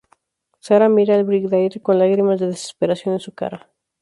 Sarah 0.59 0.89
mira 0.89 1.13
al 1.13 1.25
Brigadier 1.25 1.79
con 1.79 1.99
lágrimas 1.99 2.39
de 2.39 2.47
desesperación 2.47 3.13
en 3.13 3.19
su 3.19 3.35
cara. 3.35 3.69